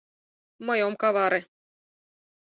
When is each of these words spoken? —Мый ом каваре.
—Мый 0.65 0.79
ом 0.87 0.93
каваре. 1.01 1.41